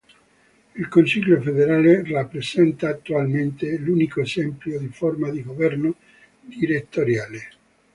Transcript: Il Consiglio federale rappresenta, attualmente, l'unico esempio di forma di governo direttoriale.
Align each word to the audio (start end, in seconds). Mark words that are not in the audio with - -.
Il 0.77 0.87
Consiglio 0.87 1.39
federale 1.39 2.01
rappresenta, 2.09 2.89
attualmente, 2.89 3.77
l'unico 3.77 4.21
esempio 4.21 4.79
di 4.79 4.87
forma 4.87 5.29
di 5.29 5.43
governo 5.43 5.93
direttoriale. 6.41 7.47